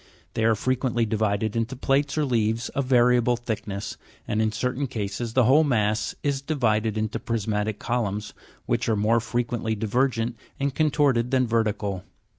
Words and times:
They 0.33 0.45
are 0.45 0.55
frequently 0.55 1.05
divided 1.05 1.55
into 1.55 1.75
plates 1.75 2.17
or 2.17 2.25
leaves 2.25 2.69
of 2.69 2.85
variable 2.87 3.35
thickness, 3.37 3.97
and 4.27 4.41
in 4.41 4.51
certain 4.51 4.87
cases 4.87 5.33
the 5.33 5.43
whole 5.43 5.63
mass 5.63 6.15
is 6.23 6.41
divided 6.41 6.97
into 6.97 7.19
prismatic 7.19 7.77
columns, 7.77 8.33
which 8.65 8.89
are 8.89 8.95
more 8.95 9.19
frequently 9.19 9.75
divergent 9.75 10.37
and 10.59 10.73
contorted 10.73 11.29
than 11.29 11.45
vertical. 11.45 12.03